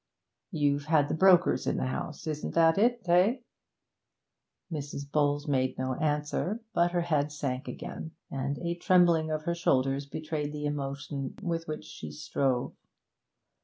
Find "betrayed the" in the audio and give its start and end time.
10.07-10.65